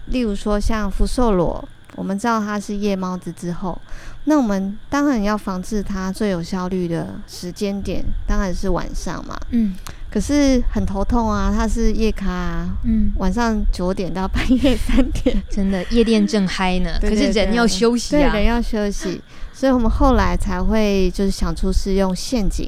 [0.06, 3.80] 例如说像福寿螺，我们知道它是夜猫子之后，
[4.26, 9.38] 那我们当然要防治它最有效率的时间点，当然是晚上嘛。
[9.52, 9.76] 嗯，
[10.10, 16.92] 可是很头痛啊，它是夜咖啊，嗯，晚上九点到半夜三点， 真的夜店正嗨呢。
[17.02, 19.22] 可是人要休息啊，对，人要休息。
[19.52, 22.68] 所以我们后来才会就是想出是用陷阱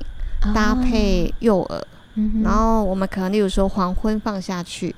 [0.53, 1.59] 搭配诱
[2.15, 4.95] 饵，然后我们可能例如说黄昏放下去，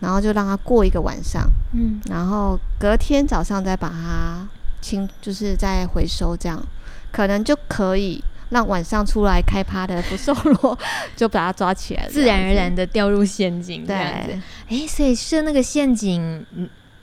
[0.00, 4.46] 然后就让它过一个晚上，嗯，然后隔天早上再把它
[4.80, 6.62] 清，就是再回收，这样
[7.10, 10.78] 可能就可以让晚上出来开趴的福寿螺
[11.16, 14.38] 就把它抓起来，自然而然的掉入陷阱，这样子。
[14.68, 16.46] 对，哎，所以设那个陷阱。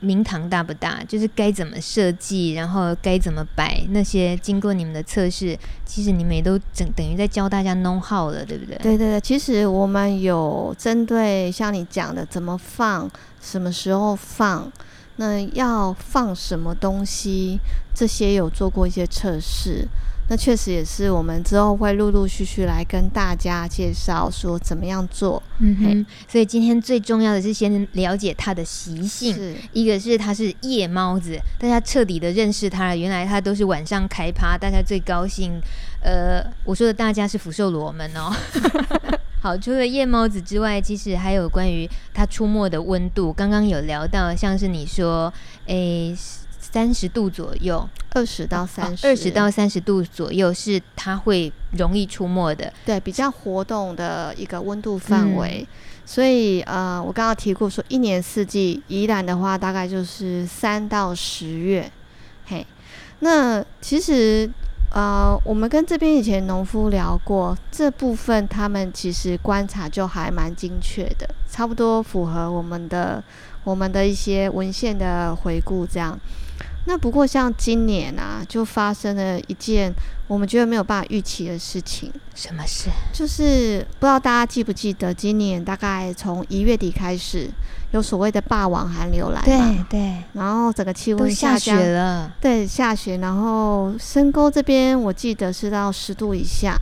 [0.03, 8.75] 明堂大不大，就是该怎么设计，然后该怎么摆那些，经过你们的测试，其实你们也都等等于在教大家弄好了，对不对？
[8.77, 13.09] 对对对，其实我们有针对像你讲的怎么放，
[13.41, 14.71] 什么时候放，
[15.15, 17.57] 那要放什么东西，
[17.95, 19.87] 这些有做过一些测试。
[20.29, 25.41] 那确实也是，我们之后会陆陆续续来跟大家介绍说怎么样做。
[25.59, 29.33] 嗯哼，所以今天最重要的是先了解它的习性。
[29.35, 32.97] 是一个是它是夜猫子，大家彻底的认识它了。
[32.97, 35.61] 原来它都是晚上开趴，大家最高兴。
[36.01, 38.33] 呃，我说的大家是福寿螺们哦。
[39.41, 43.31] 好，除了夜猫子之外，其实还有关于它出没的温度。
[43.31, 45.31] 刚刚有聊到，像是你说，
[45.65, 46.15] 诶。
[46.73, 55.59] 三十度左右，二十到三十，二十到三十度左右是它会容易出没的，对，比较活动的一个温度范围。
[55.61, 55.67] 嗯、
[56.03, 61.91] 所以呃，我刚刚提过说，一年四季，宜兰的话大概就是三到十月。
[62.47, 62.65] 嘿，
[63.19, 64.49] 那其实
[64.93, 73.23] 呃，我们跟这边以前农夫聊过，这部分他们其实观察就还蛮精确的，差不多符合我们的
[73.63, 76.15] 我们的一些文献的回顾这样。
[76.85, 79.93] 那不过像今年啊，就发生了一件
[80.27, 82.11] 我们觉得没有办法预期的事情。
[82.35, 82.89] 什么事？
[83.13, 87.49] 就是不知道大家记不记得，今年大概从一月底开始，
[87.91, 89.41] 有所谓的霸王寒流来。
[89.43, 90.23] 对对。
[90.33, 91.77] 然后整个气温下降。
[91.77, 92.31] 下雪了。
[92.41, 93.17] 对，下雪。
[93.17, 96.77] 然后深沟这边我记得是到十度以下。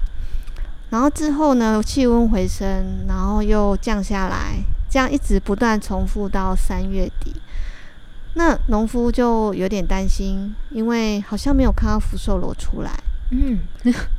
[0.89, 4.55] 然后之后呢，气温回升，然后又降下来，
[4.89, 7.33] 这样一直不断重复到三月底。
[8.33, 12.91] 那农夫就有点担心，因为好像没有看到福寿螺出来，
[13.31, 13.59] 嗯，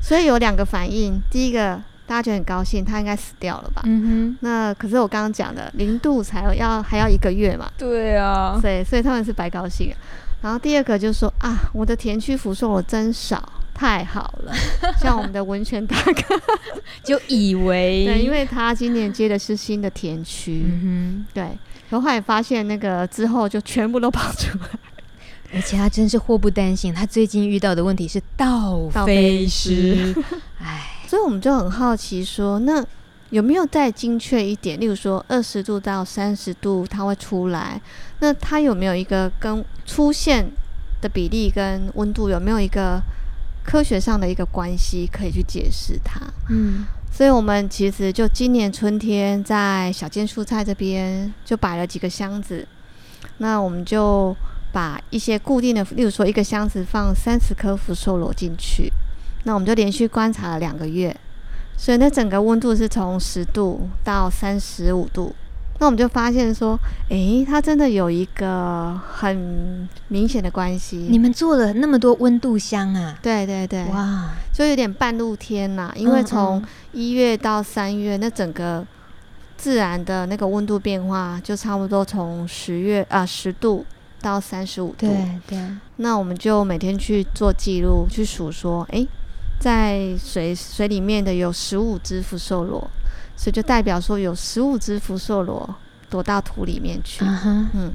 [0.01, 1.21] 所以有两个反应。
[1.31, 3.83] 第一个，大家就很高兴，他应该死掉了吧？
[3.87, 4.37] 嗯哼。
[4.41, 7.71] 那可是我刚刚讲的零度才有要还要一个月嘛？
[7.79, 8.59] 对啊。
[8.61, 9.95] 对，所以他们是白高兴。
[10.43, 14.53] 然后第二个就是说啊，我的田区福寿螺真少，太好了。
[15.01, 16.41] 像我们的文泉大哥
[17.03, 21.57] 就以为，对，因为他今年接的是新的田区，嗯哼，对。
[21.93, 24.67] 然后后来发现那个之后就全部都跑出来，
[25.53, 30.15] 而且他真是祸不单行，他最近遇到的问题是倒飞丝，
[30.59, 32.83] 哎，所以我们就很好奇说，那
[33.29, 34.81] 有没有再精确一点？
[34.81, 37.79] 例如说二十度到三十度它会出来，
[38.21, 40.51] 那它有没有一个跟出现
[41.03, 43.03] 的比例跟温度有没有一个
[43.63, 46.19] 科学上的一个关系可以去解释它？
[46.49, 46.87] 嗯。
[47.15, 52.67] 所以，我们其实就今年春天在小间蔬菜这边就摆了几个箱子，
[53.37, 54.35] 那我们就
[54.73, 58.91] 把一些固定的，例如说一个箱子放三十颗福寿螺进去，
[59.45, 61.15] 那我们就连续观察了两个月，
[61.77, 65.35] 所以那整个温度是从十度到三十五度。
[65.83, 70.97] 那我们就发现说，诶，它真的有一个很明显的关系。
[71.11, 73.19] 你们做了那么多温度箱啊？
[73.21, 75.93] 对对对，哇，就有点半露天呐。
[75.97, 78.87] 因为从一月到三月，那整个
[79.57, 83.85] 自然的那个温度变化，就差不多从十月啊十度
[84.21, 85.09] 到三十五度。
[85.09, 85.59] 对对。
[85.97, 89.05] 那我们就每天去做记录，去数说，诶，
[89.59, 92.89] 在水水里面的有十五只福寿螺。
[93.37, 95.75] 所以就代表说有十五只福寿螺
[96.09, 97.67] 躲到土里面去，uh huh.
[97.75, 97.93] 嗯，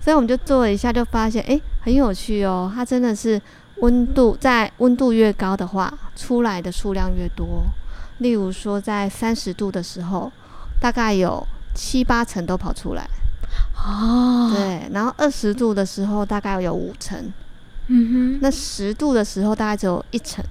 [0.00, 3.40] 所以我们就做了一下，就发现哎，很有趣哦，它真的是
[3.76, 7.64] 温度在温度越高的话，出来的数量越多。
[8.18, 10.30] 例如说在三十度的时候，
[10.80, 13.08] 大概有七八层都跑出来，
[13.76, 17.32] 哦，对，然后二十度的时候大概有五层，
[17.88, 20.44] 嗯哼，那十度的时候大概只有一层，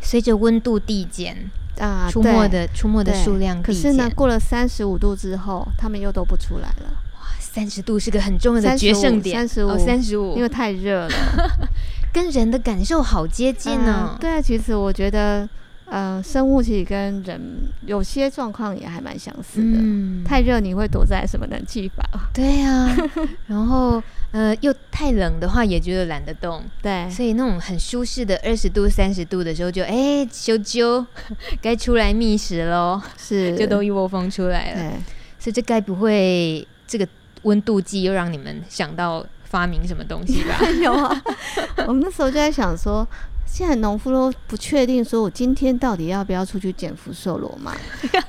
[0.00, 1.50] 随着温度递减。
[1.78, 7.02] 啊，出没的出没的数量，可是呢，过了三十五度之后，他们又都不出来了。
[7.14, 11.14] 哇，三十度是个很重要的决胜点，三十五，三十五，因为太热了，
[12.12, 14.18] 跟人的感受好接近呢、哦。
[14.20, 15.48] 对啊，其实我觉得。
[15.88, 17.40] 呃，生物其实跟人
[17.86, 19.78] 有些状况也还蛮相似的。
[19.78, 22.04] 嗯，太热你会躲在什么冷气房？
[22.34, 22.96] 对呀、啊，
[23.46, 24.02] 然后
[24.36, 26.62] 呃又太冷的话也觉得懒得动。
[26.82, 29.96] 对，所以那种很舒适的二十度、三十度的时候就，就哎
[30.30, 31.06] 啾啾，
[31.62, 34.92] 该出来觅食喽，是，就都一窝蜂出来了。
[35.38, 37.08] 所以这该不会这个
[37.44, 40.60] 温度计又让你们想到发明什么东西吧？
[40.82, 41.22] 有啊，
[41.86, 43.08] 我们那时候就在想说。
[43.46, 47.72] 现在农夫都不确定，说我今天到底要不要出去捡福寿螺嘛？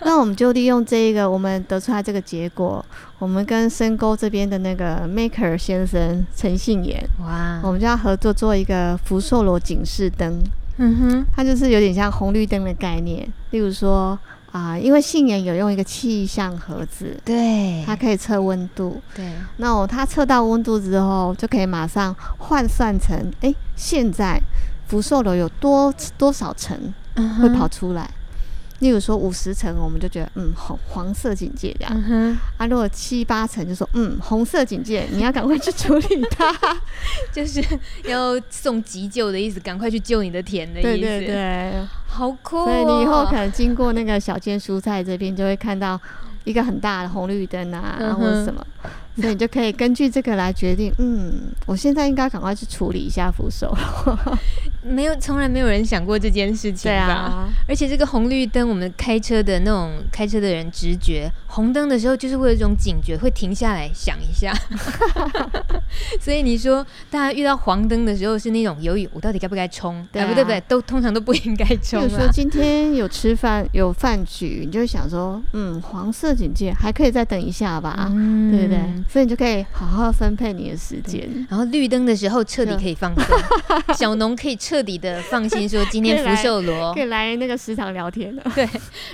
[0.05, 2.84] 那我们就利用这一个，我们得出来这个结果，
[3.20, 10.41] 我们跟深沟这边的那个 Maker 先生陈信言，哇，我们就要合作做一个福寿螺警示灯。
[10.78, 13.28] 嗯哼，它就是有点像红绿灯的概念。
[13.49, 14.18] 例如说
[14.53, 18.99] 啊、因为信盐有用一个气象盒子，对，它可以测温度。
[19.13, 24.41] 对，那我它测到温度之后，就可以马上换算成，哎、欸，现在
[24.88, 26.94] 福寿楼有多多少层
[27.42, 28.04] 会跑出来？
[28.04, 28.14] 嗯
[28.80, 31.92] 例如说五十层，我们就觉得嗯红黄色警戒这样。
[31.96, 32.38] 嗯哼。
[32.58, 36.56] 啊，如果七八层，就说嗯红色警戒，你要赶快去处理它，
[37.34, 37.60] 就是
[38.04, 40.90] 要送急救的意思，赶快去救你的田的意思。
[40.90, 42.66] 对对对，好酷哦。
[42.66, 46.00] 所以你以后可能经过那个小间蔬菜这边，就会看到
[46.44, 48.64] 一个很大的红绿灯啊，嗯、或者什么。
[49.20, 53.76] 所以你就可以根据这个来决定，嗯，我现在应该赶快去处理一下扶手。
[54.84, 56.95] 没有，从来没有人想过这件事情吧？
[56.95, 64.53] 对啊，而且这个红绿灯，我们开车的那种开车的人直觉，红灯的时候就是会有一种警觉，会停下来想一下。
[66.22, 70.07] 所以你说，大家遇到黄灯的时候是那种犹豫，我到底该不该冲？
[70.11, 70.43] 对、啊、不对？
[70.43, 71.99] 不对，都通常都不应该冲。
[71.99, 78.80] 比如说今天有吃饭有饭局，你就会想说，嗯，黄色警戒还可以再等一下吧，嗯、对不对？
[79.10, 83.38] 所以你就可以好好分配你的时间，然后绿灯的时候彻底可以放松，
[83.95, 88.43] 小农可以彻底的放心说今天福寿螺可以来那个食堂聊天了。
[88.53, 88.68] 对，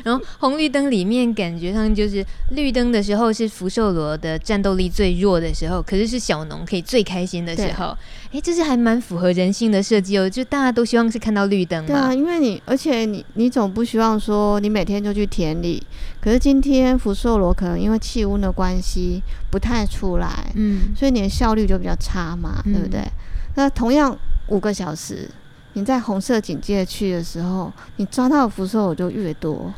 [0.04, 7.96] 然后红绿灯里面感觉上就是绿灯的时候是福寿螺的战斗力最弱的时候，可是是小农可以最开心的时候。
[8.32, 11.88] 哎，这是还蛮符合人性的设计哦，就大家都希望是看到绿灯嘛。
[11.88, 15.82] 对啊，因为你而且你你总不希望说你每天就去田里，
[16.24, 19.22] 可是今天福寿螺可能因为气温的关系
[19.52, 23.04] 不太出来，嗯，所以你的效率就比较差嘛，嗯、对不对？
[23.56, 24.18] 那同样
[24.48, 25.30] 五个小时，
[25.74, 29.74] 你在红色警戒区的时候，你抓到的福寿螺就越多。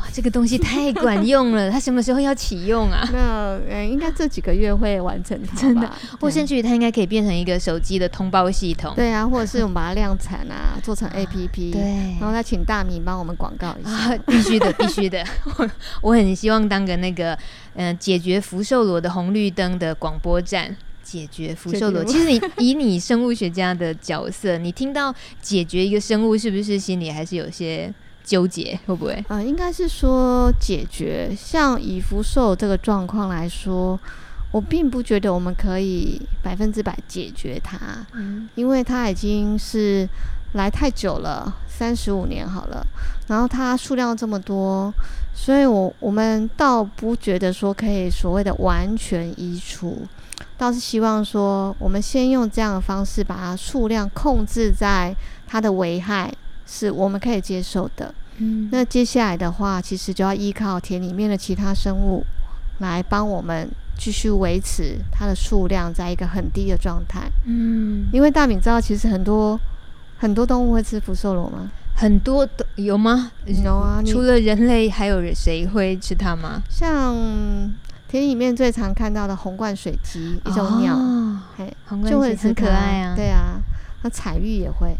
[0.00, 1.70] 哇，这个东西太管用了！
[1.70, 3.06] 它什么时候要启用啊？
[3.12, 5.60] 那嗯，应该这几个月会完成它吧。
[5.60, 8.94] 真的，或甚至于它应该可以变成一个手机的通报系统。
[8.96, 11.72] 对啊，或者是我们把它量产啊， 做成 APP。
[11.72, 13.90] 对，然后再请大米帮我们广告一下。
[13.90, 15.22] 啊、必须的，必须的。
[15.58, 15.70] 我
[16.00, 17.34] 我很希望当个那个
[17.74, 22.02] 嗯、呃，解决福寿螺的红绿灯的广播站，解决福寿螺。
[22.04, 27.92] 其实你以你生物学家的角色，你听到解决一个生物，是不是心里还是有些？
[28.24, 29.12] 纠结会不会？
[29.28, 31.34] 啊、呃，应该是说解决。
[31.36, 33.98] 像以福寿这个状况来说，
[34.52, 37.78] 我并不觉得我们可以百分之百解决它，
[38.14, 40.08] 嗯，因为它已经是
[40.54, 42.84] 来太久了，三十五年好了，
[43.28, 44.92] 然后它数量这么多，
[45.32, 50.02] 所以我我们倒不觉得说可以所谓的完全移除，
[50.58, 55.14] 倒是希望说我们先用这样的方式把它数量控制在
[55.46, 56.32] 它的危害
[56.72, 58.14] 是我们可以接受的。
[58.36, 62.24] 嗯，那接下来的话，其实就要依靠田里面的其他生物
[62.78, 63.68] 来帮我们
[63.98, 67.28] 继续维持它的数量在一个很低的状态。
[67.44, 69.60] 嗯，因为大米知道，其实很多
[70.16, 71.70] 很多动物会吃福寿螺吗？
[71.96, 73.30] 很多都有吗？
[73.44, 76.62] 有啊，除了人类，还有谁会吃它吗？
[76.70, 77.14] 像
[78.08, 83.14] 田里面最常看到的红冠水鸡，一种鸟，哦、嘿，红冠就会很可爱啊。
[83.14, 83.60] 对啊，
[84.02, 84.96] 那彩玉也会。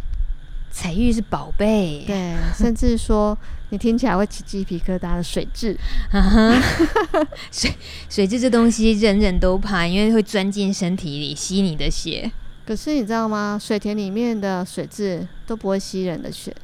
[0.70, 3.36] 彩玉是宝贝，对，甚至说
[3.70, 5.76] 你听起来会起鸡皮疙瘩的水蛭，
[7.50, 7.72] 水
[8.08, 12.30] 水质这东西人人都怕，因为会钻进身体里吸你的血。
[12.66, 13.58] 可是你知道吗？
[13.60, 16.54] 水田里面的水质都不会吸人的血，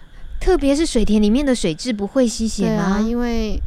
[0.40, 2.98] 特别是水田里面的水质不会吸血吗？
[2.98, 3.60] 啊、因为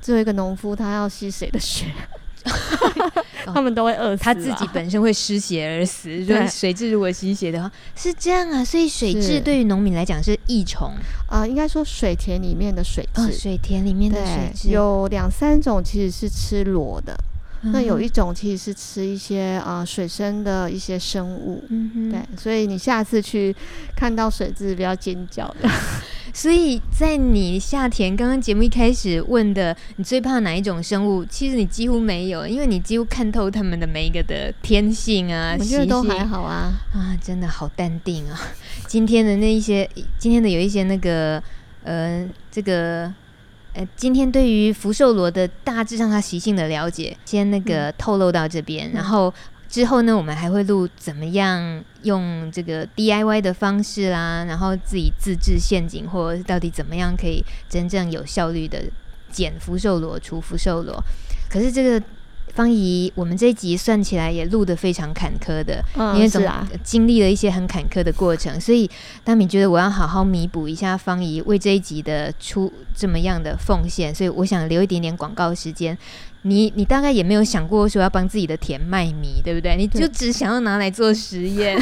[0.00, 1.86] 作为一个农夫，他要吸谁的血？
[3.52, 6.24] 他们都会饿死，他自己本身会失血而死。
[6.24, 8.64] 对，水质如果吸血的话，是这样啊。
[8.64, 10.88] 所以水质对于农民来讲是益虫
[11.28, 17.16] 啊、呃，应该说水田里面的水质、哦，水田里面的水蛭有两三种，其实是吃螺的。
[17.62, 21.64] 嗯、那有一种其实是吃一些啊、呃、水生的一些生物。
[21.68, 23.54] 嗯哼，对，所以你下次去
[23.96, 25.68] 看到水质，不要尖叫的。
[26.34, 31.24] 所以在你夏田刚刚节目一开始问的，你最怕哪一种生物？
[31.24, 35.54] 其实你几乎没有，因为你几乎看透他们的每一个的天性啊。
[35.56, 38.38] 我觉得都还好啊啊，真的好淡定啊。
[38.88, 41.40] 今天的那一些，今天的有一些那个
[41.84, 43.10] 呃，这个
[43.72, 49.32] 呃，今天对于福寿螺的大致上它习性的了解，先那个透露到这边，嗯、然后。
[49.66, 58.82] 之后呢，我们还会录怎么样用这个 DIY 的方式啦，然后自己自制陷阱，或到底怎么样可以真正有效率的
[59.30, 61.02] 减福寿螺、除福寿螺。
[61.50, 62.02] 可是这个
[62.54, 66.42] 方怡，我们这一集算起来也录得非常坎坷的，嗯、因为总
[66.82, 68.88] 经历了一些很坎坷的过程，所以
[69.24, 75.96] 大米觉得我要好好弥补一下方怡为这一集的出这么样的奉献，所以我想留一点点广告时间。
[76.46, 79.76] 你你大概也没有想过说要帮自己的田卖米，对不对？
[79.76, 81.74] 你就只想要拿来做实验，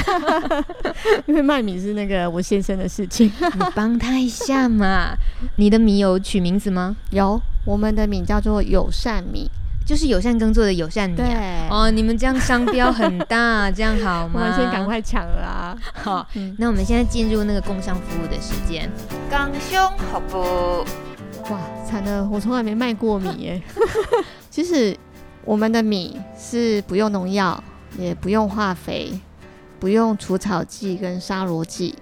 [1.27, 3.27] 因为卖米是那个我先生的事情，
[3.59, 5.17] 你帮他一下嘛。
[5.57, 6.95] 你的米有取名字吗？
[7.11, 9.51] 有，我们的米叫做友善米。
[9.85, 11.27] 就是友善耕作的友善米、啊。
[11.27, 14.35] 对哦，你们这样商标很大，这样好吗？
[14.39, 15.79] 我们先赶快抢啦啊！
[15.93, 18.89] 好，嗯、那我们现在进入那个工商服务的时间。
[19.29, 19.93] 工商
[20.29, 20.85] 服务。
[21.51, 23.61] 哇，惨了，我从来没卖过米耶。
[24.53, 24.95] 其实
[25.47, 27.65] 我们的米是不用农药，
[27.99, 29.19] 也不用化肥，
[29.81, 31.95] 不用除草剂跟杀螺剂。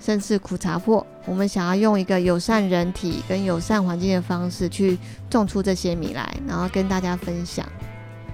[0.00, 4.96] 甚至苦茶粕，我们想要用一个友善人体跟友善环境的方式去
[5.28, 7.66] 种出这些米来，然后跟大家分享。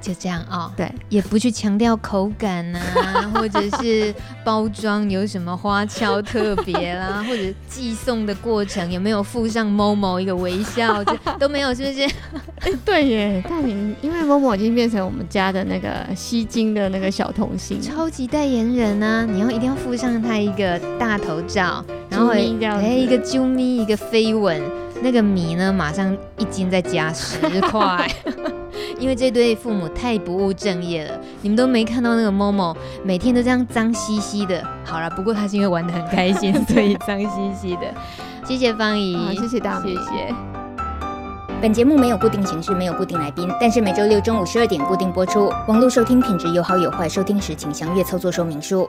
[0.05, 12.05] 就这样哦，对，也不去强调口感啊， 或者是包装有什么花俏特别啦， 或者寄送的过程有没有附上 Momo 一个微笑，这都没有，是不是？
[12.61, 19.25] 哎、欸，对耶，大明因为 Momo 已经变成我们家的那个吸睛的那个小童星，超级代言人啊！
[19.25, 24.61] 你要一定要附上他一个大头照，然后哎、欸、一个啾咪一个飞吻，
[25.03, 28.07] 那个米呢马上一斤再加十块。
[28.99, 34.63] 因为这对父母太不务正业了，你们都没看到那个 Momo 每天都这样脏兮兮的。
[34.85, 37.83] 好了，不过他是因为玩的很开心，所以脏兮兮的。
[38.47, 40.35] 谢谢芳仪，谢谢大米，谢谢。
[41.63, 45.51] 本节目没有固定形式，没有固定来宾，但是每周六中午十二点固定播出。
[45.67, 48.87] 网络收听品质有好有坏，收听时请详阅操作说明书。